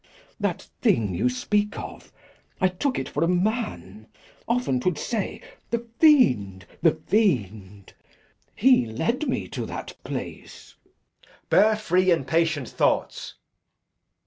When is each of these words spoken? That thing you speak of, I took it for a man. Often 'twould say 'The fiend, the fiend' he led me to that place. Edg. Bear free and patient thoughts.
That 0.39 0.63
thing 0.81 1.13
you 1.13 1.29
speak 1.29 1.77
of, 1.77 2.11
I 2.59 2.69
took 2.69 2.97
it 2.97 3.07
for 3.07 3.23
a 3.23 3.27
man. 3.27 4.07
Often 4.47 4.79
'twould 4.79 4.97
say 4.97 5.43
'The 5.69 5.85
fiend, 5.99 6.65
the 6.81 6.95
fiend' 7.05 7.93
he 8.55 8.87
led 8.87 9.27
me 9.27 9.47
to 9.49 9.67
that 9.67 9.93
place. 10.03 10.73
Edg. 11.23 11.49
Bear 11.51 11.75
free 11.75 12.09
and 12.09 12.25
patient 12.25 12.67
thoughts. 12.69 13.35